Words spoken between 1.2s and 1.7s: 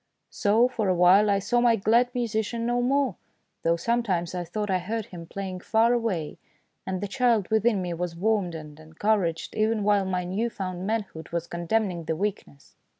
I saw